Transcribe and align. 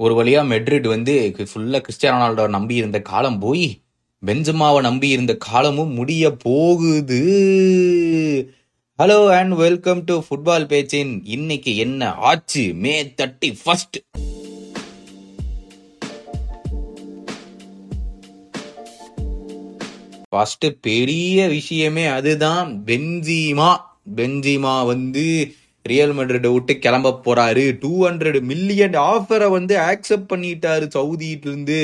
ஒரு 0.00 0.24
வழியா 0.24 0.42
மெட்ரிட் 0.50 0.88
வந்து 0.88 1.34
ஃபுல்லா 1.38 1.78
கிறிஸ்டியானோ 1.78 2.18
ரொனால்டோ 2.18 2.48
நம்பி 2.48 2.74
இருந்த 2.74 3.00
காலம் 3.00 3.38
போய் 3.38 3.80
பெஞ்சமாவை 4.26 4.80
நம்பி 4.80 5.08
இருந்த 5.08 5.36
காலமும் 5.36 5.92
முடிய 5.92 6.30
போகுது. 6.32 7.20
Hello 8.98 9.26
and 9.26 9.52
welcome 9.52 10.04
to 10.04 10.22
football 10.28 10.66
பேச்சின் 10.66 11.20
இன்னைக்கு 11.24 11.76
என்ன 11.76 12.12
ஆச்சு? 12.12 12.74
மே 12.74 13.14
தேர்ட்டி 13.16 13.56
ஃபர்ஸ்ட் 13.64 13.98
ஃபர்ஸ்ட் 20.28 20.66
பெரிய 20.80 21.48
விஷயமே 21.48 22.06
அதுதான். 22.06 22.82
பென்ஜிமா 22.86 23.76
பென்ஜிமா 24.16 24.86
வந்து 24.86 25.54
ரியல் 25.92 26.14
மெட்ரிட் 26.18 26.48
விட்டு 26.54 26.74
கிளம்ப 26.84 27.12
போறாரு. 27.26 27.64
டூ 27.82 27.92
ஹண்ட்ரட் 28.06 28.38
மில்லியன் 28.52 28.96
ஆஃபரை 29.10 29.48
வந்து 29.58 29.76
ஆக்செப்ட் 29.90 30.30
பண்ணிட்டாரு 30.32 30.86
சவுதிட்டு 30.96 31.48
இருந்து 31.50 31.78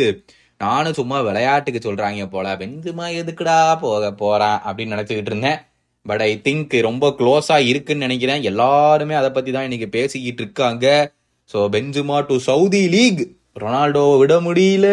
நானும் 0.64 0.96
சும்மா 0.98 1.18
விளையாட்டுக்கு 1.28 1.80
சொல்றாங்க 1.86 2.26
போல 2.34 2.56
பெஞ்சுமா 2.60 3.06
எதுக்குடா 3.20 3.60
போக 3.84 4.10
போறான் 4.22 4.58
அப்படின்னு 4.66 4.94
நினைச்சுக்கிட்டு 4.94 5.32
இருந்தேன். 5.32 5.60
பட் 6.06 6.22
ஐ 6.28 6.32
திங்க் 6.46 6.74
ரொம்ப 6.86 7.04
க்ளோஸா 7.18 7.56
இருக்குன்னு 7.70 8.06
நினைக்கிறேன். 8.06 8.42
எல்லாருமே 8.50 9.14
அதை 9.20 9.30
பத்தி 9.36 9.50
தான் 9.56 9.66
இன்னைக்கு 9.68 9.88
பேசிக்கிட்டு 9.96 10.42
இருக்காங்க. 10.44 10.86
So 11.52 11.60
Benzema 11.74 12.18
to 12.28 12.36
Saudi 12.48 12.82
league 12.94 13.22
Ronaldo 13.62 14.02
விட 14.20 14.34
முடியல. 14.46 14.86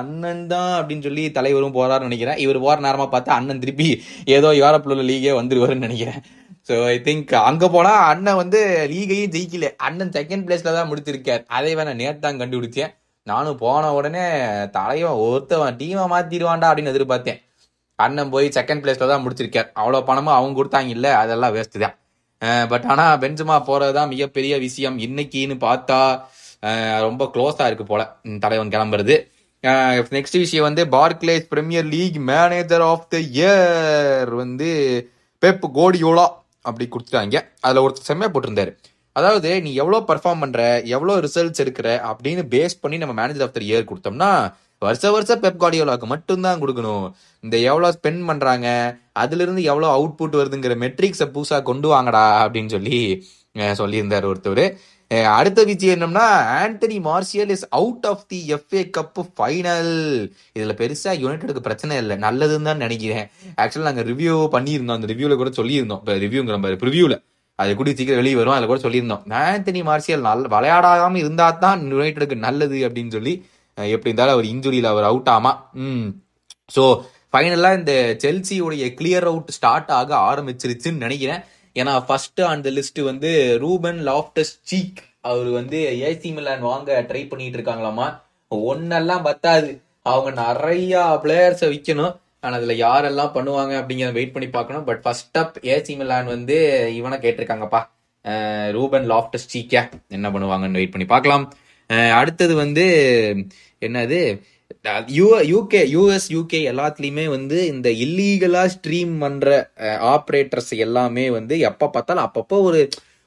அண்ணன் 0.00 0.44
தான் 0.52 0.72
அப்படின்னு 0.78 1.06
சொல்லி 1.06 1.24
தலைவரும் 1.38 1.76
போறாருன்னு 1.78 2.08
நினைக்கிறேன். 2.08 2.40
இவர் 2.44 2.64
போற 2.66 2.76
நேரமா 2.86 3.06
பார்த்தா 3.14 3.38
அண்ணன் 3.38 3.62
திருப்பி 3.64 3.88
ஏதோ 4.36 4.50
யூரோப்ல 4.60 4.94
உள்ள 4.94 5.06
லீகே 5.10 5.32
வந்துருவாருன்னு 5.40 5.86
நினைக்கிறேன். 5.88 6.20
ஸோ 6.68 6.74
ஐ 6.92 6.96
திங்க் 7.06 7.30
அங்கே 7.48 7.66
போனால் 7.74 8.00
அண்ணன் 8.12 8.38
வந்து 8.40 8.58
லீகையும் 8.92 9.30
ஜெயிக்கல. 9.34 9.66
அண்ணன் 9.86 10.14
செகண்ட் 10.16 10.44
பிளேஸில் 10.46 10.76
தான் 10.78 10.88
முடித்திருக்கார். 10.90 11.42
அதை 11.56 11.70
வேணா 11.78 11.92
நேற்று 12.00 12.20
தான் 12.24 12.40
கண்டுபிடிச்சேன். 12.40 12.90
நானும் 13.26 13.60
போன 13.62 13.92
உடனே 13.98 14.24
தலைவன் 14.76 15.20
ஒருத்தவன் 15.26 15.78
டீமை 15.80 16.04
மாற்றிடுவான்டா 16.12 16.68
அப்படின்னு 16.70 16.92
எதிர்பார்த்தேன். 16.94 17.40
அண்ணன் 17.98 18.32
போய் 18.34 18.46
செகண்ட் 18.58 18.82
பிளேஸில் 18.82 19.12
தான் 19.12 19.24
முடிச்சிருக்கார் 19.24 19.68
அவ்வளோ 19.80 20.00
பணமும் 20.10 20.36
அவங்க 20.38 20.56
கொடுத்தாங்க 20.58 20.92
இல்லை 20.96 21.10
அதெல்லாம் 21.22 21.54
வேஸ்ட்டு 21.56 21.82
தான். 21.84 21.96
பட் 22.72 22.86
ஆனால் 22.92 23.18
பெஞ்சுமா 23.22 23.56
போகிறது 23.68 23.92
தான் 23.98 24.10
மிகப்பெரிய 24.14 24.56
விஷயம். 24.66 24.98
இன்னைக்குன்னு 25.06 25.56
பார்த்தா 25.66 25.98
ரொம்ப 27.06 27.24
க்ளோஸாக 27.34 27.68
இருக்கு 27.70 27.86
போல. 27.92 28.02
தலைவன் 28.44 28.72
கிளம்புறது. 28.74 29.16
நெக்ஸ்ட் 30.16 30.38
விஷயம் 30.44 30.66
வந்து 30.68 30.82
Barclays 30.98 31.48
Premier 31.52 31.88
League 31.94 32.18
manager 32.32 32.84
of 32.90 33.08
the 33.14 33.18
year 33.38 34.30
வந்து 34.42 34.68
பெப் 35.42 35.66
கோடியோலா 35.78 36.26
அப்படி 36.64 36.84
கொடுத்துட்டாங்க. 36.94 37.36
அதில் 37.66 37.82
ஒருத்தர் 37.84 38.08
செம்மையாக 38.10 38.32
போட்டிருந்தாரு. 38.34 38.72
அதாவது 39.18 39.50
நீ 39.66 39.70
எவ்வளோ 39.82 39.98
பர்ஃபார்ம் 40.10 40.42
பண்ணுற 40.44 40.62
எவ்வளோ 40.96 41.14
ரிசல்ட்ஸ் 41.26 41.62
எடுக்கிற 41.64 41.88
அப்படின்னு 42.10 42.42
பேஸ் 42.54 42.80
பண்ணி 42.82 42.96
நம்ம 43.02 43.14
மேனேஜர் 43.20 43.44
ஆஃப் 43.46 43.56
த 43.58 43.62
இயர் 43.68 43.88
கொடுத்தோம்னா 43.90 44.30
வருஷ 44.82 45.04
வருஷம் 45.14 45.40
பெப் 45.44 45.60
கார்டியோலாக்கு 45.62 46.06
மட்டும்தான் 46.12 46.60
கொடுக்கணும். 46.62 47.06
இந்த 47.44 47.56
எவ்வளோ 47.70 47.88
ஸ்பெண்ட் 47.96 48.22
பண்ணுறாங்க 48.28 48.66
அதுலேருந்து 49.22 49.62
எவ்வளோ 49.70 49.88
அவுட்புட் 49.96 50.38
வருதுங்கிற 50.40 50.74
மெட்ரிக்ஸை 50.84 51.26
புதுசாக 51.36 51.62
கொண்டு 51.70 51.88
வாங்கடா 51.94 52.24
அப்படின்னு 52.44 52.70
சொல்லி 52.76 52.98
சொல்லியிருந்தார் 53.80 54.28
ஒருத்தர் 54.30 54.64
அடுத்த 55.10 55.60
விஷயம் 55.64 55.94
என்னம்னா 55.96 56.24
Anthony 56.58 56.96
Martial 57.06 57.52
is 57.54 57.64
out 57.78 58.06
of 58.10 58.24
the 58.32 58.38
FA 58.56 58.82
Cup 58.96 59.20
final. 59.36 59.94
இதில் 60.56 60.78
பெருசாக 60.80 61.14
யுனைடெடுக்கு 61.22 61.62
பிரச்சனை 61.68 61.94
இல்லை. 62.02 62.16
நல்லதுன்னு 62.26 62.68
தான் 62.70 62.82
நினைக்கிறேன். 62.84 63.26
ஆக்சுவலாக 63.62 63.88
நாங்கள் 63.90 64.08
ரிவ்யூ 64.10 64.34
பண்ணியிருந்தோம். 64.56 64.98
அந்த 65.00 65.10
ரிவ்யூவில் 65.12 65.40
கூட 65.42 65.52
சொல்லியிருந்தோம். 65.60 66.02
இப்போ 66.02 66.16
ரிவ்யூங்கிற 66.26 66.58
மாதிரி 66.64 66.80
ப்ரிவியூவில் 66.84 67.18
அது 67.58 67.70
கூட 67.78 67.92
சீக்கிரம் 67.98 68.20
வெளியே 68.22 68.36
வரும். 68.40 68.54
அதில் 68.56 68.70
கூட 68.72 68.80
சொல்லியிருந்தோம். 68.86 69.22
ஆண்டனி 69.42 69.80
மார்ஷியல் 69.90 70.26
நல்ல 70.28 70.48
விளையாடாமல் 70.56 71.22
இருந்தால் 71.22 71.60
தான் 71.64 71.80
யுனைடெடுக்கு 71.92 72.36
நல்லது 72.46 72.78
அப்படின்னு 72.88 73.14
சொல்லி 73.16 73.32
எப்படி 73.78 74.10
இருந்தாலும் 74.10 74.36
அவர் 74.36 74.52
இன்ஜுரியில் 74.54 74.92
அவர் 74.92 75.06
அவுட் 75.10 75.30
ஆமா. 75.36 75.52
ம். 75.86 76.08
ஸோ 76.74 76.82
ஃபைனலாக 77.32 77.78
இந்த 77.80 77.94
செல்சியோடைய 78.24 78.84
கிளியர் 78.98 79.26
அவுட் 79.30 79.50
ஸ்டார்ட் 79.56 79.90
ஆக 79.98 80.10
ஆரம்பிச்சிருச்சுன்னு 80.30 81.04
நினைக்கிறேன். 81.06 81.42
ஏன்னா 81.80 81.94
ஃபர்ஸ்ட் 82.06 82.40
அந்த 82.52 82.68
லிஸ்ட் 82.76 83.00
வந்து 83.10 83.30
ரூபன் 83.64 84.00
லாப்டஸ் 84.10 84.54
சீக் 84.70 85.00
அவர் 85.30 85.48
வந்து 85.58 85.78
ஏசி 86.08 86.30
மிலான் 86.36 86.64
வாங்க 86.70 86.90
ட்ரை 87.10 87.22
பண்ணிட்டு 87.30 87.58
இருக்காங்களாமா 87.58 88.06
ஒன்னெல்லாம் 88.50 89.26
பத்தாது. 89.28 89.70
அவங்க 90.10 90.30
நிறைய 90.42 91.00
பிளேயர்ஸை 91.24 91.68
விற்கணும் 91.74 92.14
ஆனால் 92.44 92.56
அதில் 92.58 92.82
யாரெல்லாம் 92.84 93.34
பண்ணுவாங்க 93.36 93.72
அப்படிங்கிறத 93.80 94.16
வெயிட் 94.18 94.34
பண்ணி 94.34 94.48
பார்க்கணும். 94.56 94.84
But 94.88 95.00
first 95.04 95.38
up 95.42 95.56
AC 95.74 95.94
Milan 96.00 96.28
வந்து 96.34 96.56
இவனை 96.98 97.16
கேட்டிருக்காங்கப்பா. 97.24 97.80
ரூபன் 98.76 99.06
லாப்டஸ் 99.12 99.48
சீக்கா 99.52 99.82
என்ன 100.16 100.26
பண்ணுவாங்கன்னு 100.34 100.80
வெயிட் 100.80 100.94
பண்ணி 100.94 101.08
பார்க்கலாம். 101.14 101.44
அடுத்தது 102.20 102.54
வந்து 102.64 102.86
என்னது? 103.86 104.20
யூகே 105.50 105.80
யூஎஸ் 105.92 106.28
யூகே 106.30 106.58
எல்லாத்துலயுமே 106.70 107.24
வந்து 107.28 107.66
இந்த 107.66 107.88
இல்லீகலா 108.04 108.64
ஸ்ட்ரீம் 108.74 109.14
பண்ற 109.18 109.46
ஆப்ரேட்டர்ஸ் 110.12 110.72
எல்லாமே 110.78 111.30
வந்து 111.30 111.54
எப்ப 111.68 111.88
பார்த்தாலும் 111.88 112.26
அப்பப்போ 112.26 112.58
ஒரு 112.62 112.80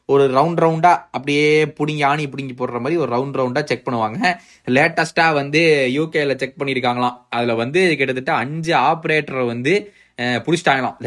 ஒரு 0.10 0.24
ரவுண்ட் 0.34 0.62
ரவுண்டா 0.64 0.92
அப்படியே 1.12 1.46
புடிங்கி 1.78 2.04
ஆணி 2.04 2.24
பிடுங்கி 2.28 2.54
போடுற 2.54 2.80
மாதிரி 2.80 2.98
ஒரு 2.98 3.12
ரவுண்ட் 3.12 3.38
ரவுண்டா 3.40 3.62
செக் 3.64 3.86
பண்ணுவாங்க. 3.88 4.20
லேட்டஸ்டா 4.68 5.34
வந்து 5.34 5.62
யூகேல 5.98 6.36
செக் 6.36 6.60
பண்ணிருக்காங்களாம். 6.60 7.18
அதுல 7.30 7.54
வந்து 7.56 7.96
கிட்டத்தட்ட 7.96 8.34
அஞ்சு 8.44 8.74
ஆப்ரேட்டரை 8.84 9.46
வந்து 9.48 9.74
அஹ், 10.20 10.40
புடிச்சிட்டாங்களாம். 10.46 10.98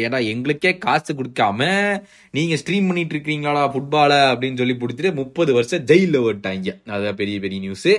ஏடா 0.00 0.18
எங்களுக்கே 0.32 0.72
காசு 0.78 1.12
கொடுக்காம 1.14 1.60
நீங்க 2.34 2.54
ஸ்ட்ரீம் 2.56 2.86
பண்ணிட்டு 2.86 3.14
இருக்கீங்களா 3.16 3.64
ஃபுட்பால 3.72 4.12
அப்படின்னு 4.30 4.56
சொல்லி 4.56 4.76
பிடிச்சிட்டு 4.76 5.12
முப்பது 5.14 5.52
வருஷம் 5.54 5.86
ஜெயில 5.86 6.22
ஓட்டாங்க 6.26 6.68
அதான் 6.94 7.18
பெரிய 7.18 7.38
பெரிய 7.40 7.60
நியூஸ் 7.60 7.90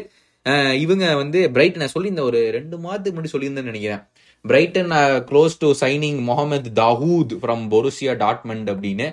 இவங்க 0.79 1.05
வந்து 1.15 1.39
பிரைட்டனை 1.53 1.87
சொல்லி 1.93 2.09
இந்த 2.09 2.23
ஒரு 2.29 2.39
ரெண்டு 2.55 2.77
மாதத்துக்கு 2.77 3.15
முன்னாடி 3.17 3.31
சொல்லியிருந்தேன்னு 3.33 3.71
நினைக்கிறேன். 3.71 4.03
Brighton 4.45 4.91
close 5.29 5.55
to 5.59 5.69
signing 5.79 6.19
Mohammed 6.29 6.71
Dahoud 6.81 7.33
from 7.43 7.63
Borussia 7.73 8.13
Dortmund 8.23 8.67
அப்படின்னு 8.73 9.07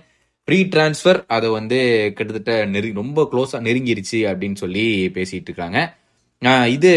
ப்ரீ 0.49 0.59
டிரான்ஸ்ஃபர் 0.75 1.21
அதை 1.37 1.49
வந்து 1.59 1.79
கிட்டத்தட்ட 2.17 2.67
நெரு 2.75 2.89
ரொம்ப 3.01 3.29
க்ளோஸாக 3.33 3.65
நெருங்கிருச்சு 3.69 4.21
அப்படின்னு 4.33 4.59
சொல்லி 4.63 4.87
பேசிட்டு 5.17 5.51
இருக்காங்க. 5.51 5.79
இது 6.77 6.93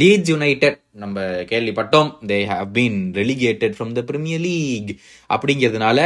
லீட்ஸ் 0.00 0.30
யுனைடெட் 0.32 0.80
நம்ம 1.02 1.20
கேள்விப்பட்டோம். 1.52 2.10
They 2.30 2.38
have 2.50 2.72
been 2.76 2.98
relegated 3.20 3.76
from 3.78 3.94
the 3.98 4.02
Premier 4.10 4.44
League 4.48 4.90
அப்படிங்கிறதுனால 5.34 5.98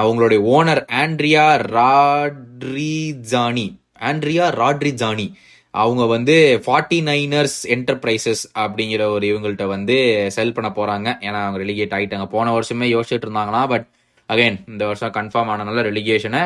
அவங்களுடைய 0.00 0.40
owner 0.56 0.82
Andrea 1.02 1.46
Radrizzani 1.76 3.68
Andrea 4.10 4.44
Radrizzani 4.62 5.26
அவங்க 5.74 6.04
வந்து 6.06 6.34
ஃபார்ட்டி 6.66 6.98
நைனர்ஸ் 7.08 7.58
என்டர்பிரைசஸ் 7.74 8.42
அப்படிங்கிற 8.58 9.02
ஒரு 9.16 9.26
இவங்கள்ட்ட 9.32 9.66
வந்து 9.66 9.96
செல் 10.36 10.52
பண்ண 10.52 10.68
போறாங்க. 10.68 11.08
ஏன்னா 11.26 11.40
அவங்க 11.44 11.58
ரெலிகேட் 11.64 11.94
ஆகிட்டாங்க 11.98 12.26
போன 12.26 12.58
வருஷமே 12.58 12.88
யோசிச்சுட்டு 12.94 13.26
இருந்தாங்களா 13.28 13.62
பட் 13.68 13.86
அகைன் 14.28 14.58
இந்த 14.68 14.86
வருஷம் 14.86 15.12
கன்ஃபார்ம் 15.12 15.50
ஆனதுனால 15.52 15.84
ரெலிகேஷனை 15.90 16.42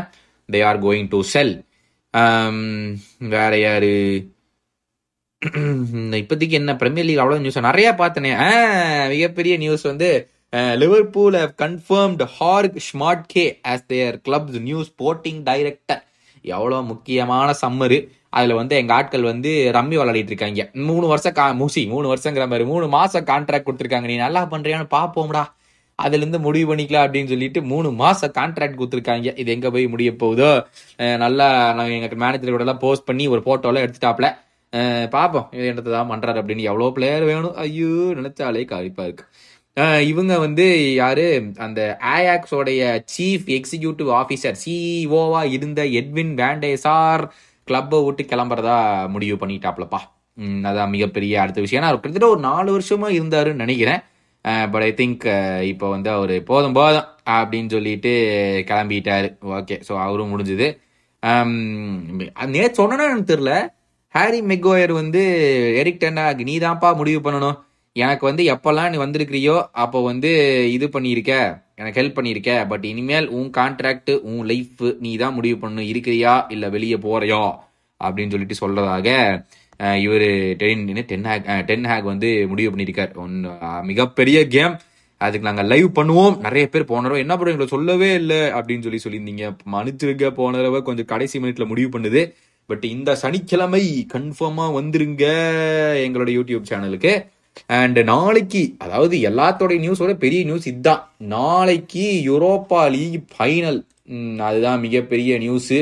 they 0.49 0.61
are 0.65 0.83
going 0.83 1.09
to 1.09 1.21
sell 1.35 1.55
வேற 3.35 3.53
யாரு? 3.59 3.95
இப்போதைக்கு 6.21 6.57
என்ன 6.59 6.73
பிரீமியர் 6.77 7.07
லீக் 7.07 7.23
அவ்வளோ 7.23 7.39
நியூஸ் 7.39 7.59
நிறைய 7.61 7.89
பார்த்தனே. 7.99 8.31
மிகப்பெரிய 9.09 9.55
நியூஸ் 9.57 9.83
வந்து 9.83 10.09
Liverpool 10.83 11.37
confirmed 11.63 12.27
Jorg 12.39 12.77
Schmadtke 13.27 13.45
as 13.69 13.85
their 13.87 14.17
club's 14.29 14.61
new 14.61 14.81
sporting 14.91 15.41
director 15.43 16.03
எவ்வளோ 16.57 16.79
முக்கியமான 16.93 17.49
சம்மரு. 17.63 17.99
அதில் 18.39 18.59
வந்து 18.61 18.75
எங்கள் 18.81 18.97
ஆட்கள் 18.99 19.27
வந்து 19.31 19.51
ரம்மி 19.77 19.97
விளையாடிட்டு 19.99 20.33
இருக்காங்க. 20.33 20.63
மூணு 20.89 21.07
வருஷம் 21.13 21.37
கா 21.39 21.45
மூசி 21.61 21.83
மூணு 21.93 22.07
வருஷங்கிற 22.13 22.47
மாதிரி 22.53 22.65
மூணு 22.73 22.87
மாதம் 22.97 23.29
கான்ட்ராக்ட் 23.33 23.67
கொடுத்துருக்காங்க. 23.69 24.09
நீ 24.13 24.17
நல்லா 24.27 24.43
பண்ணுறியான்னு 24.55 24.89
பார்ப்போம்டா 24.97 25.45
அதுலேருந்து 26.05 26.41
முடிவு 26.47 26.67
பண்ணிக்கலாம் 26.71 27.05
அப்படின்னு 27.07 27.33
சொல்லிட்டு 27.33 27.61
மூணு 27.73 27.89
மாதம் 28.01 28.35
கான்ட்ராக்ட் 28.39 28.79
கொடுத்துருக்காங்க. 28.79 29.29
இது 29.43 29.53
எங்கே 29.57 29.71
போய் 29.75 29.93
முடிய 29.93 30.13
போகுதோ? 30.23 30.51
நல்லா 31.25 31.47
நாங்கள் 31.79 31.97
எங்கள் 31.99 32.23
மேனேஜர் 32.25 32.55
கூட 32.55 32.67
எல்லாம் 32.67 32.83
போஸ்ட் 32.85 33.09
பண்ணி 33.11 33.27
ஒரு 33.35 33.43
ஃபோட்டோலாம் 33.47 33.85
எடுத்துட்டாப்ல. 33.87 34.31
பார்ப்போம் 35.15 35.49
இது 35.57 35.67
என்னத்தை 35.71 35.91
தான் 35.97 36.11
பண்ணுறாரு 36.13 36.39
அப்படின்னு. 36.41 36.63
எவ்வளோ 36.71 36.87
பிளேயர் 36.97 37.25
வேணும்? 37.33 37.57
ஐயோ 37.65 37.91
நினைச்சாலே 38.19 38.65
கழிப்பாக 38.73 39.09
இருக்குது 39.09 39.31
இவங்க 40.11 40.35
வந்து 40.39 40.65
யாரு? 40.95 41.25
அந்த 41.65 41.81
ஆயாக்ஸோடைய 42.17 42.81
சீஃப் 43.15 43.47
எக்ஸிகியூட்டிவ் 43.57 44.11
ஆஃபீஸர் 44.21 44.59
சிஇஓவா 44.65 45.41
இருந்த 45.57 45.81
எட்வின் 46.01 46.35
வேண்டேசார் 46.41 47.25
கிளப்பை 47.69 47.99
விட்டு 48.07 48.25
கிளம்புறதா 48.33 48.77
முடிவு 49.15 49.37
பண்ணிட்டாப்லப்பா. 49.41 50.01
அதான் 50.71 50.93
மிகப்பெரிய 50.95 51.41
அடுத்த 51.43 51.61
விஷயம். 51.65 51.81
ஏன்னா 51.81 51.91
அவர் 51.91 52.01
கிட்டத்தட்ட 52.03 52.35
ஒரு 52.35 52.43
நாலு 52.51 52.69
வருஷமா 52.77 53.09
இருந்தாருன்னு 53.19 53.63
நினைக்கிறேன். 53.65 54.01
பட் 54.73 54.87
ஐ 54.89 54.93
திங்க் 55.01 55.27
இப்போ 55.73 55.87
வந்து 55.97 56.11
அவர் 56.17 56.35
போதும் 56.51 56.77
போதும் 56.79 57.09
அப்படின்னு 57.39 57.71
சொல்லிட்டு 57.77 58.13
கிளம்பிட்டாரு. 58.71 59.29
ஓகே 59.59 59.77
ஸோ 59.89 59.93
அவரும் 60.07 60.33
முடிஞ்சுது. 60.35 60.67
நேற்று 62.57 62.79
சொன்னா 62.81 63.05
எனக்கு 63.11 63.31
தெரியல 63.35 63.53
ஹாரி 64.15 64.41
மெக்கோயர் 64.51 64.93
வந்து 65.03 65.23
எரிக் 65.81 66.03
டென்னாக் 66.03 66.43
நீ 66.49 66.57
தான்ப்பா 66.65 66.89
முடிவு 66.99 67.21
பண்ணணும். 67.27 67.57
எனக்கு 67.97 68.25
வந்து 68.27 68.43
எப்போல்லாம் 68.53 68.89
நீ 68.93 68.97
வந்திருக்கிறியோ 68.99 69.57
அப்போ 69.83 69.99
வந்து 70.03 70.31
இது 70.73 70.87
பண்ணியிருக்க 70.95 71.33
எனக்கு 71.81 71.99
ஹெல்ப் 72.01 72.17
பண்ணியிருக்க 72.17 72.53
பட் 72.71 72.85
இனிமேல் 72.85 73.27
உன் 73.37 73.51
கான்ட்ராக்ட் 73.59 74.11
உன் 74.31 74.41
லைஃப் 74.51 74.81
நீ 75.01 75.11
தான் 75.17 75.37
முடிவு 75.37 75.57
பண்ணு 75.59 75.83
இருக்கிறியா 75.93 76.33
இல்லை 76.55 76.69
வெளியே 76.71 76.97
போறியோ? 77.05 77.43
அப்படின்னு 78.01 78.33
சொல்லிட்டு 78.35 78.57
சொல்றதாக 78.63 79.09
இவர் 80.07 80.27
ten 80.63 80.83
ten 81.11 81.29
Hag 81.29 81.47
ten 81.69 81.87
Hag 81.91 82.11
வந்து 82.13 82.31
முடிவு 82.53 82.71
பண்ணியிருக்கார். 82.73 83.13
ஒன்று 83.25 83.53
மிகப்பெரிய 83.91 84.41
கேம். 84.55 84.75
அதுக்கு 85.21 85.49
நாங்கள் 85.49 85.71
லைவ் 85.73 85.89
பண்ணுவோம். 85.99 86.35
நிறைய 86.47 86.65
பேர் 86.69 86.91
போன 86.91 87.03
தடவை 87.03 87.21
என்ன 87.25 87.35
பண்ணுறோம் 87.37 87.55
எங்களை 87.55 87.69
சொல்லவே 87.77 88.11
இல்லை 88.21 88.41
அப்படின்னு 88.59 88.87
சொல்லி 88.87 89.03
சொல்லியிருந்தீங்க. 89.05 89.45
மன்னிச்சிருக்க 89.75 90.31
போன 90.41 90.57
தடவை 90.57 90.81
கொஞ்சம் 90.89 91.11
கடைசி 91.13 91.39
மினிட்ல 91.39 91.67
முடிவு 91.73 91.91
பண்ணுது. 91.99 92.23
பட் 92.71 92.85
இந்த 92.95 93.11
சனிக்கிழமை 93.23 93.85
கன்ஃபார்மாக 94.15 94.77
வந்துருங்க 94.79 95.25
எங்களோட 96.05 96.31
யூடியூப் 96.39 96.69
சேனலுக்கு 96.73 97.15
அண்ட் 97.79 97.99
நாளைக்கு 98.13 98.63
அதாவது 98.85 99.17
எல்லாத்தோடைய 99.31 99.79
நியூஸோட 99.85 100.15
பெரிய 100.25 100.41
நியூஸ் 100.45 100.71
இதுதான் 100.73 101.03
நாளைக்கு 101.35 102.07
யூரோப்பா 102.31 102.81
லீக் 102.97 103.29
ஃபைனல் 103.35 103.81
அதுதான் 104.49 104.83
மிகப்பெரிய 104.87 105.39
நியூஸு 105.45 105.79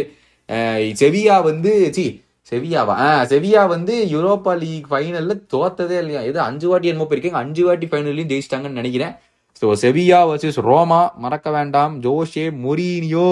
செவியா 1.02 1.36
வந்து 1.50 1.72
சி 1.96 2.04
செவியாவா? 2.50 2.94
ஆ 3.04 3.08
செவியா 3.30 3.60
வந்து 3.72 3.94
யூரோப்பா 4.12 4.52
லீக் 4.62 4.88
ஃபைனலில் 4.90 5.42
தோத்ததே 5.52 5.96
இல்லையா? 6.02 6.20
எது 6.30 6.38
அஞ்சு 6.46 6.66
வாட்டி 6.70 6.90
என்னமோ 6.90 7.06
போயிருக்கீங்க 7.10 7.40
அஞ்சு 7.44 7.62
வாட்டி 7.66 7.86
ஃபைனல்லையும் 7.90 8.30
ஜெயிச்சிட்டாங்கன்னு 8.32 8.80
நினைக்கிறேன். 8.80 9.14
ஸோ 9.60 9.66
செவியா 9.82 10.18
வர்சஸ் 10.30 10.58
ரோமா 10.68 11.00
மறக்க 11.24 11.50
வேண்டாம். 11.50 11.94
Jose 12.02 12.44
Mourinho. 12.64 13.28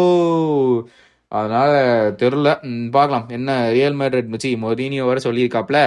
அதனால 1.33 1.73
தெரில 2.23 2.49
பார்க்கலாம். 2.97 3.27
என்ன 3.39 3.51
ரியல் 3.77 3.99
மேட்ரிட் 4.01 4.33
வச்சு 4.35 4.51
மொரீனியோ 4.65 5.05
வர 5.11 5.21
சொல்லியிருக்காப்ல. 5.29 5.79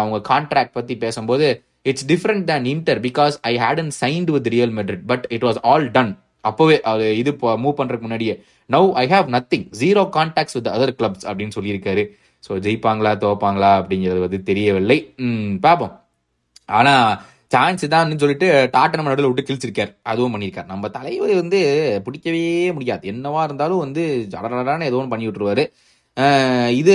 அவங்க 0.00 0.18
கான்ட்ராக்ட் 0.32 0.76
பற்றி 0.78 0.96
பேசும்போது 1.04 1.48
it's 1.90 2.06
different 2.12 2.44
than 2.50 2.66
Inter 2.74 3.00
because 3.08 3.36
I 3.50 3.52
had 3.64 3.80
an 3.84 3.94
signed 4.02 4.30
with 4.36 4.48
Real 4.56 4.74
Madrid 4.78 5.06
but 5.12 5.24
it 5.36 5.46
was 5.48 5.60
all 5.72 5.86
done 5.96 6.12
அப்போவே 6.48 6.76
அது 6.90 7.04
இது 7.22 7.32
மூவ் 7.64 7.78
பண்ணுறதுக்கு 7.80 8.06
முன்னாடியே. 8.06 8.34
Now 8.70 8.88
I 9.02 9.04
have 9.14 9.26
nothing 9.34 9.66
zero 9.80 10.02
contacts 10.16 10.56
with 10.58 10.70
other 10.76 10.96
clubs 11.00 11.26
அப்படின்னு 11.30 11.56
சொல்லியிருக்காரு. 11.58 12.04
ஸோ 12.44 12.52
ஜெயிப்பாங்களா 12.64 13.12
தோப்பாங்களா 13.24 13.70
அப்படிங்கிறது 13.80 14.20
வந்து 14.24 14.38
தெரியவில்லை. 14.48 14.96
பார்ப்போம் 15.66 15.92
ஆனால் 16.78 17.06
சான்ஸ் 17.54 17.84
தான் 17.94 18.12
சொல்லிட்டு 18.22 18.48
நம்ம 18.98 19.08
நடுவில் 19.10 19.30
விட்டு 19.30 19.46
கிழிச்சிருக்கார். 19.48 19.92
அதுவும் 20.10 20.34
பண்ணியிருக்கார். 20.34 20.68
நம்ம 20.72 20.88
தலைவர் 20.96 21.32
வந்து 21.42 21.60
பிடிக்கவே 22.06 22.44
முடியாது. 22.76 23.02
என்னவா 23.12 23.42
இருந்தாலும் 23.48 23.82
வந்து 23.84 24.04
ஜடரடான 24.34 24.86
ஏதோ 24.90 24.98
ஒன்று 25.00 25.12
பண்ணி 25.14 25.28
விட்டுருவாரு. 25.28 25.64
இது 26.80 26.94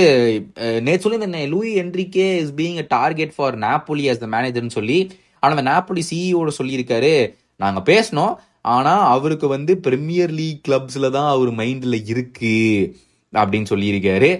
நேற்று 0.86 1.04
சொல்லியிருந்தேன் 1.04 1.50
Luis 1.54 1.70
Enrique 1.82 2.26
is 2.42 2.52
being 2.60 2.78
a 2.82 2.84
target 2.96 3.32
for 3.36 3.56
Napoli 3.64 4.04
as 4.10 4.22
the 4.24 4.26
மேனேஜர்னு 4.34 4.76
சொல்லி 4.76 4.98
ஆனால் 5.40 5.54
அந்த 5.56 5.64
நாப்போலி 5.70 6.02
சிஇஓட 6.10 6.52
சொல்லியிருக்காரு. 6.60 7.12
நாங்கள் 7.62 7.86
பேசினோம். 7.90 8.34
ஆனால் 8.76 9.02
அவருக்கு 9.14 9.46
வந்து 9.54 9.72
ப்ரீமியர் 9.86 10.32
லீக் 10.38 10.62
கிளப்ஸில் 10.68 11.14
தான் 11.16 11.28
அவர் 11.34 11.50
மைண்டில் 11.60 11.96
இருக்குது 12.12 12.54
அப்படின்னு 13.32 13.70
சொல்லியிருக்காரு. 13.72 14.30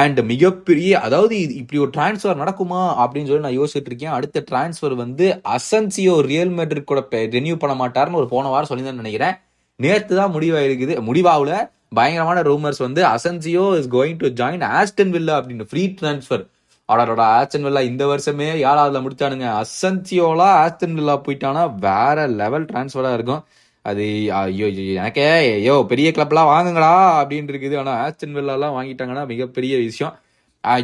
அண்ட் 0.00 0.20
மிகப்பெரிய 0.32 0.92
அதாவது 1.06 1.34
இப்படி 1.60 1.80
ஒரு 1.84 1.92
டிரான்ஸ்ஃபர் 1.96 2.40
நடக்குமா 2.42 2.82
அப்படின்னு 3.02 3.28
சொல்லி 3.30 3.46
நான் 3.46 3.58
யோசிச்சுட்டு 3.60 3.90
இருக்கேன். 3.92 4.14
அடுத்த 4.16 4.44
டிரான்ஸ்ஃபர் 4.50 4.94
வந்து 5.04 5.26
அசன்சியோ 5.56 6.14
ரியல் 6.30 6.54
மெட்ரிக் 6.58 6.90
கூட 6.92 7.02
ரெனியூ 7.36 7.56
பண்ண 7.64 7.76
மாட்டார்னு 7.82 8.20
ஒரு 8.22 8.30
போன 8.34 8.50
வாரம் 8.54 8.70
சொல்லி 8.72 8.98
நினைக்கிறேன். 9.02 9.36
நேற்று 9.80 10.12
தான் 10.20 10.34
முடிவாயிருக்குது 10.34 10.96
முடிவாவில் 11.08 11.56
பயங்கரமான 11.92 12.42
ரூமர்ஸ் 12.42 12.82
வந்து 12.86 13.02
Asensio 13.04 13.64
is 13.78 13.90
going 13.96 14.20
to 14.22 14.28
join 14.40 14.64
Aston 14.78 15.12
Villa 15.16 15.34
அப்படின்னு 15.40 15.66
ஃப்ரீ 15.70 15.84
டிரான்ஸ்ஃபர் 16.00 16.44
அவரோட 16.88 17.22
ஆஸ்டன் 17.36 17.66
வில்லா 17.66 17.80
இந்த 17.80 18.04
வருஷமே 18.06 18.48
ஏழாவதுல 18.68 19.00
முடிச்சானுங்க. 19.04 19.46
அசன்சியோலா 19.62 20.48
ஆஸ்டன் 20.64 20.96
வில்லா 20.98 21.14
போயிட்டானா? 21.26 21.62
வேற 21.86 22.26
லெவல் 22.40 22.66
ட்ரான்ஸ்ஃபராக 22.72 23.18
இருக்கும். 23.18 23.44
அது 23.82 24.04
ஐயோ 24.40 24.66
எனக்கே 25.00 25.24
ஐயோ 25.56 25.76
பெரிய 25.88 26.10
கிளப்லாம் 26.16 26.50
வாங்குங்களா 26.52 26.92
அப்படின்னு 27.20 27.50
இருக்குது. 27.52 27.78
ஆனால் 27.78 27.98
ஆஸ்டன் 28.04 28.36
வில்லாலாம் 28.38 28.76
வாங்கிட்டாங்கன்னா 28.78 29.24
மிகப்பெரிய 29.32 29.76
விஷயம். 29.76 30.14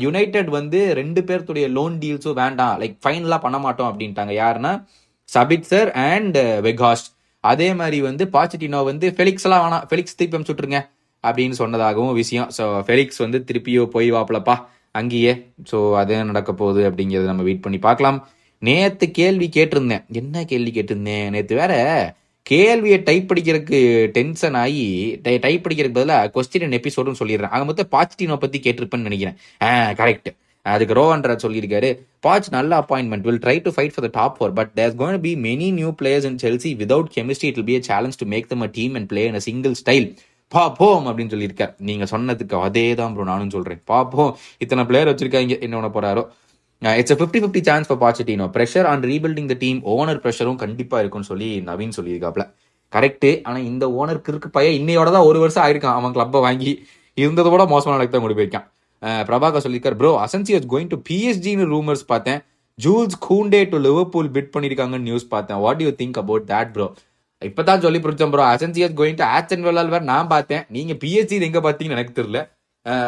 யுனைடெட் 0.04 0.50
வந்து 0.58 0.80
ரெண்டு 0.94 1.20
பேர்த்துடைய 1.28 1.66
லோன் 1.76 1.94
டீல்ஸும் 2.02 2.40
வேண்டாம். 2.40 2.74
லைக் 2.80 2.96
ஃபைனலாக 3.04 3.40
பண்ண 3.40 3.58
மாட்டோம் 3.58 3.90
அப்படின்ட்டாங்க. 3.90 4.32
யாருன்னா 4.42 4.72
சபித் 5.28 5.70
சார் 5.72 5.90
அண்ட் 5.92 6.38
வெகாஸ்ட் 6.68 7.08
அதே 7.40 7.74
மாதிரி 7.74 8.00
வந்து 8.00 8.24
பாச்சிட்டினோ 8.32 8.84
வந்து 8.84 9.14
ஃபெலிக்ஸ் 9.16 9.46
எல்லாம் 9.48 9.62
வேணாம். 9.64 9.84
ஃபெலிக்ஸ் 9.90 10.16
திருப்பி 10.16 10.48
சுட்டுருங்க 10.48 10.80
அப்படின்னு 11.24 11.56
சொன்னதாகவும் 11.58 12.12
விஷயம். 12.12 12.48
ஸோ 12.58 12.64
ஃபெலிக்ஸ் 12.86 13.18
வந்து 13.18 13.44
திருப்பியோ 13.48 13.86
போய் 13.86 14.12
வாப்பலப்பா 14.12 14.56
அங்கேயே. 14.90 15.32
ஸோ 15.70 15.94
அது 15.94 16.24
நடக்க 16.24 16.52
போகுது 16.52 16.90
அப்படிங்கிறத 16.90 17.30
நம்ம 17.32 17.42
வெயிட் 17.42 17.62
பண்ணி 17.62 17.78
பார்க்கலாம். 17.78 18.28
நேற்று 18.58 19.10
கேள்வி 19.10 19.48
கேட்டிருந்தேன். 19.56 20.04
என்ன 20.12 20.44
கேள்வி 20.44 20.70
கேட்டிருந்தேன்? 20.70 21.28
நேற்று 21.30 21.56
வேற 21.56 21.74
கேள்வியை 22.42 23.02
டைப் 23.02 23.32
படிக்கிறதுக்கு 23.32 23.78
டென்ஷன் 24.10 24.54
ஆகி 24.54 24.84
டைப் 25.22 25.66
படிக்கிறதுக்கு 25.66 25.98
பதிலாக 25.98 26.30
கொஸ்டின் 26.34 26.78
எபிசோடுன்னு 26.78 27.20
சொல்லிடுறேன். 27.22 27.52
அங்கே 27.54 27.64
மொத்தம் 27.64 27.92
பாச்சிட்டினோ 27.94 28.36
பற்றி 28.36 28.60
கேட்டிருப்பேன்னு 28.60 29.08
நினைக்கிறேன். 29.08 29.36
ஆ 29.62 29.90
கரெக்ட் 29.90 30.30
அதுக்கு 30.72 30.96
ரோவன்ரா 31.00 31.36
சொல்லியிருக்காரு 31.44 31.90
பாச் 32.26 32.48
நல்ல 32.56 32.80
appointment 32.82 33.26
will 33.28 33.42
try 33.44 33.56
to 33.66 33.72
fight 33.76 33.94
for 33.94 34.06
the 34.06 34.12
top 34.18 34.36
four 34.38 34.54
but 34.58 34.72
there's 34.78 34.98
gonna 35.02 35.20
be 35.26 35.32
many 35.46 35.68
new 35.78 35.92
players 36.00 36.28
in 36.30 36.40
Chelsea 36.44 36.72
without 36.82 37.10
chemistry 37.16 37.50
it 37.52 37.62
be 37.70 37.76
a 37.80 37.84
challenge 37.90 38.18
to 38.22 38.28
make 38.34 38.50
them 38.52 38.66
a 38.68 38.70
team 38.78 38.96
and 39.00 39.08
play 39.12 39.24
in 39.30 39.38
a 39.40 39.44
single 39.48 39.76
style 39.82 40.08
பாப்போம் 40.52 41.04
அப்படின்னு 41.08 41.32
சொல்லியிருக்காரு 41.34 41.74
நீங்க 41.88 42.04
சொன்னதுக்கு 42.12 42.56
அதே 42.66 42.86
தான் 43.00 43.12
bro 43.16 43.24
நானும் 43.32 43.52
சொல்றேன். 43.56 43.80
பாப்போம் 43.92 44.30
இத்தனை 44.64 44.84
பிளேயர் 44.88 45.10
வச்சிருக்காங்க 45.10 45.56
என்ன 45.66 45.90
போறாரோ? 45.96 46.22
It's 46.82 47.16
fifty 47.20 47.40
fifty 47.42 47.62
chance 47.68 47.88
for 47.88 48.00
Pochettino 48.04 48.46
pressure 48.56 48.86
on 48.92 49.02
rebuilding 49.10 49.48
the 49.52 49.56
team 49.64 49.78
owner 49.94 50.20
ப்ரெஷரும் 50.24 50.58
கண்டிப்பா 50.64 50.98
இருக்கும்னு 51.02 51.30
சொல்லி 51.32 51.50
நவீன் 51.68 51.96
சொல்லியிருக்காப்ல. 51.98 52.44
கரெக்டு 52.92 53.30
ஆனா 53.48 53.58
இந்த 53.70 53.84
ஓனர் 54.00 54.22
கிறுக்கு 54.26 54.48
பையன் 54.56 54.76
இன்னையோட 54.80 55.08
தான் 55.16 55.26
ஒரு 55.30 55.38
வருஷம் 55.44 55.64
ஆயிருக்கான். 55.66 55.98
அவன் 56.00 56.14
கிளப்பை 56.16 56.40
வாங்கி 56.46 56.72
இருந்ததை 57.18 57.50
விட 57.54 57.64
மோசமான 57.74 57.96
நடக்க 57.98 58.12
தான் 58.16 58.24
கொண்டு 58.26 58.38
போயிருக்கான். 58.38 58.66
பிரபாகர் 59.28 59.64
சொல்லியிருக்கார் 59.64 59.98
bro 60.00 60.10
Asensio 60.24 60.52
is 60.58 60.70
going 60.72 60.90
to 60.94 60.98
பிஎஸ்ஜின்னு 61.08 61.66
rumours 61.74 62.04
பார்த்தேன். 62.12 62.40
Jules 62.78 63.16
Kounde 63.28 63.60
to 63.72 63.78
Liverpool 63.86 64.28
bid 64.36 64.52
பண்ணியிருக்காங்கன்னு 64.54 65.08
நியூஸ் 65.08 65.26
பார்த்தேன். 65.34 65.60
What 65.64 65.82
you 65.84 65.92
think 66.02 66.18
about 66.22 66.46
that 66.52 66.72
bro 66.76 66.86
இப்பதான் 67.42 67.82
சொல்லி 67.84 67.98
பிடிச்சோம் 68.04 68.32
bro 68.32 68.44
Asensio 68.54 68.80
is 68.86 68.96
going 69.00 69.18
to 69.20 69.24
Aston 69.36 69.64
Villa 69.66 69.92
வேற 69.94 70.04
நான் 70.12 70.30
பார்த்தேன். 70.32 70.64
நீங்க 70.76 70.92
பிஎஸ்ஜி 71.02 71.36
எங்க 71.48 71.60
பார்த்தீங்கன்னு 71.66 71.98
எனக்கு 71.98 72.16
தெரியல. 72.20 72.40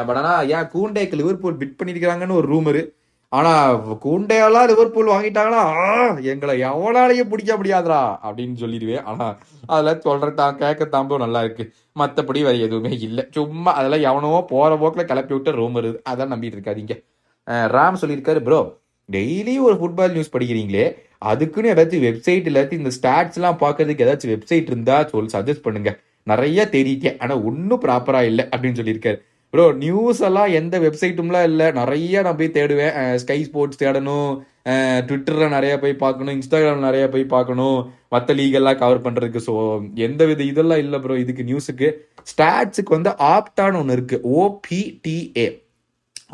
பட் 0.09 0.19
ஆனா 0.21 0.33
ஏன் 0.57 0.69
கூண்டேக்கு 0.75 1.19
லிவர்பூல் 1.21 1.59
பிட் 1.61 1.77
பண்ணியிருக்காங்கன்னு 1.79 2.39
ஒரு 2.41 2.49
ரூமரு 2.55 2.83
ஆனா 3.37 3.53
கூண்டையெல்லாம் 4.05 4.67
லிவர்பூல் 4.71 5.13
வாங்கிட்டாங்கன்னா 5.13 5.63
எங்களை 6.33 6.55
எவனாலையும் 6.71 7.31
பிடிக்க 7.31 7.53
முடியாதுரா 7.61 8.01
அப்படின்னு 8.27 8.57
சொல்லிடுவேன். 8.63 9.05
ஆனா 9.11 9.27
அதெல்லாம் 9.67 10.05
சொல்றதான் 10.07 10.59
கேட்க 10.63 11.19
நல்லா 11.25 11.43
இருக்கு. 11.47 11.65
மற்றபடி 12.01 12.43
வேற 12.49 12.57
எதுவுமே 12.67 12.93
இல்லை. 13.09 13.25
சும்மா 13.37 13.73
அதெல்லாம் 13.79 14.05
எவனோ 14.11 14.45
போற 14.53 14.77
போக்கில் 14.83 15.11
கிளப்பி 15.13 15.35
விட்டு 15.35 15.59
ரூம் 15.61 15.79
வருது. 15.81 15.99
அதான் 16.13 16.33
நம்பிட்டு 16.35 16.59
இருக்காதீங்க. 16.59 16.97
ராம் 17.77 18.01
சொல்லியிருக்காரு 18.03 18.43
ப்ரோ 18.49 18.61
டெய்லி 19.09 19.55
ஒரு 19.67 19.77
ஃபுட்பால் 19.81 20.15
நியூஸ் 20.17 20.35
படிக்கிறீங்களே? 20.35 20.87
அதுக்குன்னு 21.31 21.73
ஏதாச்சும் 21.75 22.05
வெப்சைட் 22.09 22.47
இல்லாச்சும் 22.51 22.81
இந்த 22.83 22.93
ஸ்டாட்ஸ் 22.99 23.39
எல்லாம் 23.39 23.59
பார்க்கறதுக்கு 23.65 24.05
ஏதாச்சும் 24.07 24.33
வெப்சைட் 24.35 24.71
இருந்தா 24.73 24.97
சொல்லி 25.13 25.31
சஜஸ்ட் 25.37 25.67
பண்ணுங்க. 25.67 25.91
நிறைய 26.31 26.69
தெரிவிக்க 26.75 27.15
ஆனா 27.25 27.35
ஒன்றும் 27.49 27.81
ப்ராப்பரா 27.85 28.21
இல்லை 28.31 28.45
அப்படின்னு 28.51 28.79
சொல்லியிருக்காரு. 28.81 29.19
ப்ரோ 29.53 29.65
நியூஸ் 29.83 30.21
எல்லாம் 30.29 30.53
எந்த 30.59 30.75
வெப்சைட்டும்லாம் 30.85 31.49
இல்லை. 31.51 31.67
நிறைய 31.81 32.23
நான் 32.27 32.39
போய் 32.39 32.57
தேடுவேன். 32.57 32.95
ஸ்கை 33.23 33.39
ஸ்போர்ட்ஸ் 33.49 33.81
தேடணும். 33.83 34.31
ட்விட்டரில் 35.09 35.55
நிறையா 35.57 35.77
போய் 35.83 35.95
பார்க்கணும். 36.05 36.35
இன்ஸ்டாகிராம் 36.39 36.87
நிறையா 36.89 37.07
போய் 37.15 37.25
பார்க்கணும். 37.35 37.79
மற்ற 38.15 38.35
லீகெல்லாம் 38.39 38.81
கவர் 38.83 39.05
பண்ணுறதுக்கு 39.07 39.41
ஸோ 39.49 39.55
எந்த 40.07 40.23
வித 40.31 40.43
இதெல்லாம் 40.53 40.83
இல்லை 40.85 40.99
ப்ரோ 41.05 41.17
இதுக்கு 41.25 41.49
நியூஸுக்கு 41.51 41.89
ஸ்டாட்ஸுக்கு 42.33 42.97
வந்து 42.97 43.13
ஆப்டான்னு 43.35 43.81
ஒன்று 43.83 43.97
இருக்குது 43.99 44.25
ஓபிடிஏ 44.41 45.47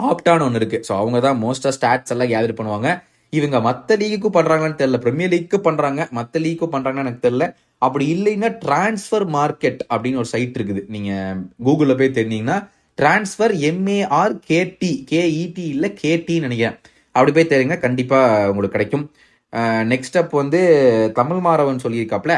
ஆப்டான்னு 0.09 0.47
ஒன்று 0.49 0.61
இருக்குது 0.63 0.85
ஸோ 0.89 0.95
அவங்க 1.03 1.19
தான் 1.27 1.39
மோஸ்ட்டாக 1.45 1.77
ஸ்டாட்ஸ் 1.79 2.13
எல்லாம் 2.15 2.33
கேதர் 2.35 2.59
பண்ணுவாங்க. 2.59 2.89
இவங்க 3.33 3.57
மற்ற 3.69 3.97
லீக்குக்கும் 4.01 4.37
பண்ணுறாங்கன்னு 4.37 4.81
தெரில 4.83 4.99
ப்ரீமியர் 5.05 5.33
லீக்கு 5.33 5.59
பண்ணுறாங்க 5.69 6.03
மற்ற 6.19 6.41
லீக்கும் 6.45 6.75
பண்ணுறாங்கன்னு 6.75 7.07
எனக்கு 7.07 7.25
தெரில 7.27 7.47
அப்படி 7.87 8.05
இல்லைன்னா 8.15 8.49
டிரான்ஸ்ஃபர் 8.63 9.27
மார்க்கெட் 9.35 9.81
அப்படின்னு 9.93 10.21
ஒரு 10.23 10.31
சைட் 10.35 10.57
இருக்குது. 10.59 10.83
நீங்கள் 10.95 11.43
கூகுளில் 11.67 11.99
போய் 12.01 12.17
தெரிஞ்சிங்கன்னா 12.19 12.57
transfer 12.99 13.55
M A R 13.71 14.35
K T 14.51 14.93
K E T 15.11 15.65
இல்லை 15.75 15.91
கேடின்னு 16.03 16.47
நினைக்கிறேன். 16.47 16.77
அப்படி 17.15 17.33
போய் 17.37 17.51
தெரியுங்க 17.53 17.77
கண்டிப்பாக 17.87 18.51
உங்களுக்கு 18.51 18.77
கிடைக்கும். 18.77 19.05
நெக்ஸ்ட் 19.93 20.19
அப் 20.21 20.35
வந்து 20.43 20.61
தமிழ் 21.19 21.43
மாறவன் 21.47 21.83
சொல்லியிருக்காப்ல. 21.85 22.35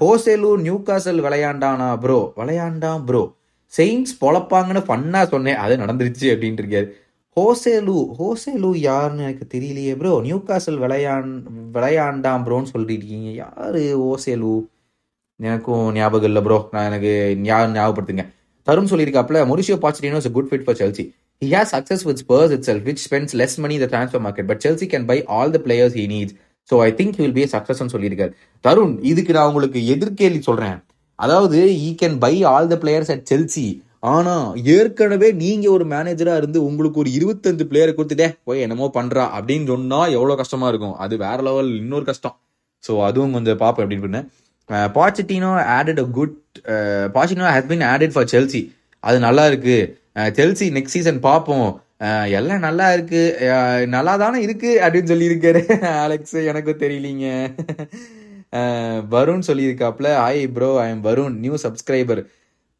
ஹோசேலு 0.00 0.50
நியூ 0.66 0.76
காசல் 0.88 1.20
விளையாண்டானா 1.26 1.88
ப்ரோ 2.04 2.18
விளையாண்டான் 2.40 3.04
ப்ரோ 3.08 3.22
செயின்ஸ் 3.72 4.12
பொழப்பாங்கன்னு 4.22 4.82
ஃபன்னா 4.88 5.20
சொன்னேன். 5.32 5.58
அது 5.64 5.74
நடந்துருச்சு 5.82 6.26
அப்படின்ட்டு 6.34 6.62
இருக்காரு. 6.64 6.88
ஹோசேலு 7.36 7.96
ஹோசேலு 8.18 8.70
யாருன்னு 8.88 9.24
எனக்கு 9.26 9.46
தெரியலையே 9.54 9.92
ப்ரோ 10.00 10.12
நியூ 10.26 10.38
காசல் 10.48 10.78
விளையாண் 10.84 11.30
விளையாண்டான் 11.76 12.44
ப்ரோன்னு 12.46 12.72
சொல்லிருக்கீங்க 12.74 13.30
யாரு 13.44 13.82
ஹோசேலு? 14.02 14.54
எனக்கும் 15.40 15.86
ஞாபகம் 15.98 16.30
இல்லை 16.30 16.42
ப்ரோ 16.46 16.58
நான் 16.74 16.88
எனக்கு 16.90 17.12
ஞாபகப்படுத்துங்க. 17.46 18.26
Tarun 18.68 18.90
சொல்லியிருக்காப்ல 18.92 19.46
Mauricio 19.52 19.78
Pochettino 19.86 20.20
is 20.22 20.36
good 20.38 20.52
fit 20.52 20.66
for 20.68 20.78
Chelsea 20.82 21.06
He 21.42 21.48
has 21.56 21.68
success 21.74 22.00
with 22.06 22.18
Spurs 22.22 22.50
itself, 22.54 22.80
which 22.88 22.98
spends 23.04 23.30
less 23.40 23.52
money 23.64 23.76
in 23.76 23.82
the 23.82 23.88
transfer 23.92 24.18
market, 24.24 24.44
but 24.48 24.58
Chelsea 24.64 24.86
can 24.94 25.04
buy 25.10 25.16
all 25.34 25.48
the 25.54 25.60
players 25.66 25.92
he 25.98 26.04
needs. 26.14 26.32
So 26.70 26.74
I 26.86 26.88
think 26.98 27.16
will 27.20 27.34
be 27.38 27.44
success 27.52 27.80
சொல்லியிருக்காரு. 27.92 28.32
தருண் 28.64 28.92
இதுக்கு 29.10 29.32
நான் 29.36 29.48
உங்களுக்கு 29.50 29.80
எதிர்கேள்வி 29.94 30.40
சொல்றேன். 30.48 30.76
அதாவது 31.18 31.60
he 31.86 31.88
can 32.02 32.18
buy 32.24 32.32
all 32.50 32.68
the 32.72 32.76
players 32.82 33.12
at 33.14 33.24
Chelsea 33.30 33.64
ஆனா 34.12 34.34
ஏற்கனவே 34.74 35.28
நீங்க 35.40 35.66
ஒரு 35.76 35.86
மேனேஜரா 35.94 36.34
இருந்து 36.40 36.58
உங்களுக்கு 36.68 37.00
ஒரு 37.04 37.10
இருபத்தஞ்சு 37.18 37.66
பிளேயரை 37.70 37.94
கொடுத்துட்டே 37.96 38.28
போய் 38.48 38.64
என்னமோ 38.66 38.88
பண்றா 38.98 39.24
அப்படின்னு 39.38 39.66
சொன்னா 39.72 40.00
எவ்வளவு 40.16 40.40
கஷ்டமா 40.42 40.68
இருக்கும். 40.72 40.94
அது 41.06 41.16
வேற 41.24 41.38
லெவல் 41.48 41.72
இன்னொரு 41.82 42.06
கஷ்டம். 42.10 42.36
ஸோ 42.84 42.92
அதுவும் 43.08 43.34
கொஞ்சம் 43.38 43.60
பாப்பேன் 43.64 43.84
அப்படின்னு 43.84 44.06
பண்ணேன் 44.08 44.28
Pochettino 44.96 45.50
added 45.76 46.02
a 46.04 46.06
good 46.18 46.36
Pochettino 47.16 47.48
has 47.54 47.70
been 47.72 47.86
added 47.92 48.14
for 48.14 48.30
Chelsea 48.34 48.62
அது 49.04 49.18
நல்லா 49.26 49.44
இருக்கு. 49.50 49.76
செல்சி 50.38 50.66
நெக்ஸ்ட் 50.76 50.96
சீசன் 50.96 51.20
பார்ப்போம். 51.28 51.68
எல்லாம் 52.38 52.64
நல்லா 52.66 52.86
இருக்கு. 52.96 53.22
நல்லா 53.94 54.12
தானே 54.22 54.38
இருக்கு 54.46 54.70
அப்படின்னு 54.84 55.12
சொல்லியிருக்காரு. 55.12 55.62
அலெக்ஸ் 56.04 56.36
எனக்கும் 56.50 56.82
தெரியலீங்க. 56.84 57.26
Varun 59.14 59.44
சொல்லியிருக்காப்ல 59.48 60.08
hi 60.20 60.40
bro 60.54 60.70
I 60.84 60.86
am 60.92 61.02
Varun 61.08 61.34
new 61.42 61.56
subscriber 61.64 62.20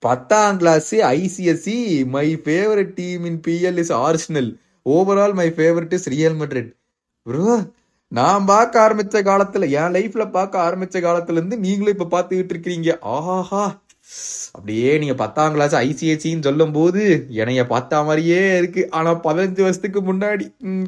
பத்தாம் 0.03 0.57
class 0.61 0.95
ICSE 1.09 1.77
my 2.15 2.27
favourite 2.45 2.91
team 3.01 3.25
in 3.31 3.41
PL 3.47 3.79
is 3.83 3.93
Arsenal 4.07 4.49
overall 4.87 5.35
my 5.41 5.47
favourite 5.59 5.95
is 5.99 6.09
Real 6.15 6.37
Madrid 6.41 6.71
bro 7.27 7.45
நான் 8.19 8.47
பார்க்க 8.50 8.85
ஆரம்பிச்ச 8.85 9.19
காலத்துல 9.29 9.67
என் 9.81 9.93
லைஃப்ல 9.97 10.25
பார்க்க 10.37 10.64
ஆரம்பிச்ச 10.64 11.00
காலத்துல 11.05 11.38
இருந்து 11.38 11.57
நீங்களும் 11.64 11.95
இப்ப 11.97 12.07
பார்த்துக்கிட்டு 12.14 12.52
இருக்கிறீங்க. 12.55 12.97
ஆஹா 13.14 13.62
அப்படியே 14.57 14.93
நீங்க 15.00 15.14
பத்தாம் 15.21 15.52
கிளாஸ் 15.55 15.75
ஐசிஐசின்னு 15.81 16.47
சொல்லும் 16.47 16.73
போது 16.76 17.02
என்னைய 17.40 17.64
பார்த்த 17.73 18.00
மாதிரியே 18.09 18.40
இருக்கு. 18.61 18.83
ஆனா 18.99 19.11
பதினஞ்சு 19.26 19.62
வருஷத்துக்கு 19.67 20.00
முன்னாடி 20.09 20.47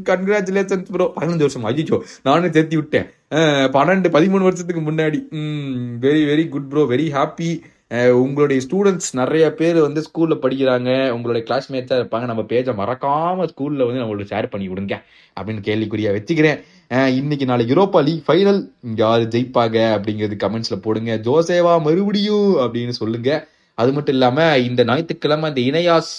கன்கிராச்சுலேஷன்ஸ் 0.09 0.91
ப்ரோ 0.97 1.07
பதினஞ்சு 1.19 1.47
வருஷம்? 1.47 1.69
அஜிச்சோ 1.71 1.99
நானும் 2.29 2.55
சேர்த்தி 2.57 2.79
விட்டேன். 2.81 3.07
பன்னெண்டு 3.77 4.11
பதிமூணு 4.17 4.49
வருஷத்துக்கு 4.49 4.83
முன்னாடி. 4.89 5.21
Very 6.07 6.25
very 6.33 6.47
good 6.57 6.69
bro 6.73 6.85
very 6.95 7.07
happy 7.19 7.53
உங்களுடைய 8.25 8.59
ஸ்டூடெண்ட்ஸ் 8.65 9.11
நிறைய 9.21 9.47
பேர் 9.57 9.79
வந்து 9.87 10.01
ஸ்கூல்ல 10.07 10.35
படிக்கிறாங்க. 10.45 10.91
உங்களுடைய 11.17 11.43
கிளாஸ்மேட்ஸாக 11.49 12.01
இருப்பாங்க. 12.01 12.27
நம்ம 12.31 12.43
பேஜை 12.53 12.73
மறக்காம 12.79 13.49
ஸ்கூல்ல 13.51 13.87
வந்து 13.89 14.03
நம்மளுக்கு 14.03 14.33
ஷேர் 14.35 14.53
பண்ணி 14.53 14.67
கொடுங்க 14.69 14.95
அப்படின்னு 15.37 15.63
கேள்விக்குறியா 15.69 16.13
வச்சுக்கிறேன். 16.17 16.61
இன்னைக்கு 16.93 17.45
நாளைக்கு 17.49 17.75
யூரோப்பா 17.75 18.01
லீக் 18.07 18.25
ஃபைனல். 18.27 18.59
யார் 18.97 19.23
ஜெயிப்பாங்க 19.35 19.79
அப்படிங்கிறது 19.93 20.35
கமெண்ட்ஸில் 20.43 20.83
போடுங்க. 20.87 21.13
ஜோசேவா 21.27 21.81
மறுபடியும் 21.83 22.57
அப்படின்னு 22.65 22.95
சொல்லுங்க. 22.99 23.49
அது 23.75 23.93
மட்டும் 23.93 24.15
இல்லாமல் 24.15 24.65
இந்த 24.65 24.85
ஞாயிற்றுக்கிழமை 24.85 25.49
இந்த 25.53 25.63
இணையாஸ் 25.71 26.11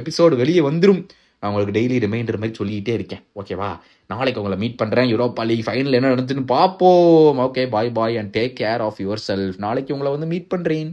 எபிசோடு 0.00 0.36
வெளியே 0.36 0.60
வந்துடும் 0.60 1.00
நான் 1.40 1.50
உங்களுக்கு 1.50 1.76
டெய்லி 1.78 2.00
ரிமைண்டர் 2.06 2.40
மாதிரி 2.40 2.58
சொல்லிக்கிட்டே 2.60 2.94
இருக்கேன். 2.98 3.22
ஓகேவா 3.42 3.70
நாளைக்கு 4.06 4.42
உங்களை 4.42 4.58
மீட் 4.64 4.80
பண்ணுறேன் 4.82 5.10
யூரோப்பா 5.12 5.44
லீக் 5.50 5.66
ஃபைனல் 5.68 5.98
என்ன 6.00 6.12
நடந்துச்சுன்னு 6.14 6.46
பார்ப்போம். 6.46 7.38
Okay 7.46 7.68
bye 7.68 7.94
bye 8.00 8.16
and 8.16 8.36
take 8.38 8.60
care 8.60 8.84
of 8.88 9.00
yourself 9.28 9.58
நாளைக்கு 9.66 9.94
உங்களை 9.96 10.12
வந்து 10.16 10.30
மீட் 10.34 10.52
பண்ணுறேன் 10.56 10.92